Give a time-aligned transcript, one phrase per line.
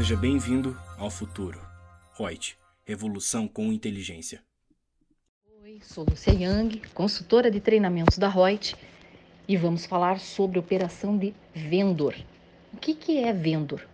[0.00, 1.60] Seja bem-vindo ao futuro.
[2.18, 2.56] Reut,
[2.86, 4.40] revolução com inteligência.
[5.62, 8.74] Oi, sou Lucia Yang, consultora de treinamentos da Reut,
[9.46, 12.16] e vamos falar sobre operação de vendor.
[12.72, 13.86] O que, que é vendor?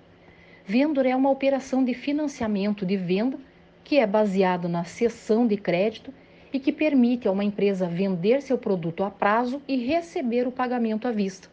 [0.64, 3.36] Vendor é uma operação de financiamento de venda
[3.82, 6.14] que é baseado na cessão de crédito
[6.52, 11.08] e que permite a uma empresa vender seu produto a prazo e receber o pagamento
[11.08, 11.48] à vista.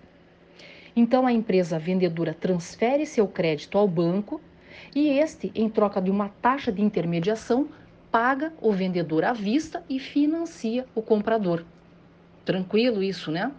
[0.95, 4.39] Então, a empresa vendedora transfere seu crédito ao banco
[4.95, 7.67] e este, em troca de uma taxa de intermediação,
[8.11, 11.63] paga o vendedor à vista e financia o comprador.
[12.45, 13.51] Tranquilo isso, né?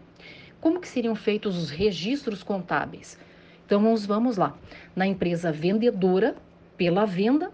[0.60, 3.18] Como que seriam feitos os registros contábeis?
[3.66, 4.56] Então, vamos lá.
[4.94, 6.36] Na empresa vendedora,
[6.76, 7.50] pela venda,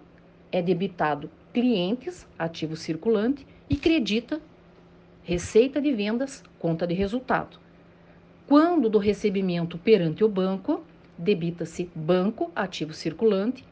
[0.51, 4.41] é debitado clientes, ativo circulante, e credita
[5.23, 7.59] receita de vendas, conta de resultado.
[8.47, 10.83] Quando do recebimento perante o banco,
[11.21, 13.63] debita-se banco, ativo circulante,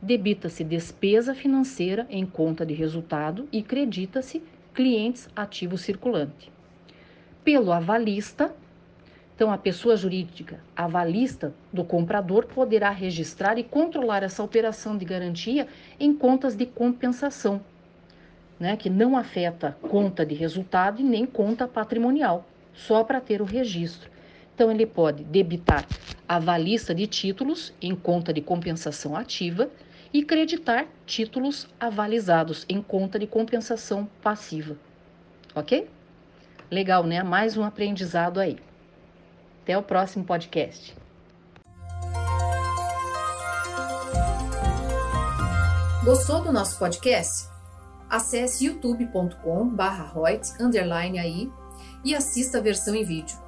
[0.00, 4.42] debita-se despesa financeira em conta de resultado e credita-se
[4.74, 6.52] clientes, ativo circulante.
[7.42, 8.54] Pelo avalista,
[9.34, 15.66] então a pessoa jurídica avalista do comprador poderá registrar e controlar essa operação de garantia
[15.98, 17.62] em contas de compensação,
[18.60, 23.46] né, que não afeta conta de resultado e nem conta patrimonial, só para ter o
[23.46, 24.10] registro.
[24.58, 25.86] Então, ele pode debitar
[26.28, 29.70] a valista de títulos em conta de compensação ativa
[30.12, 34.76] e creditar títulos avalizados em conta de compensação passiva.
[35.54, 35.88] Ok?
[36.68, 37.22] Legal, né?
[37.22, 38.58] Mais um aprendizado aí.
[39.62, 40.92] Até o próximo podcast.
[46.04, 47.48] Gostou do nosso podcast?
[48.10, 51.48] Acesse youtube.com/royts_aí
[52.04, 53.47] e assista a versão em vídeo.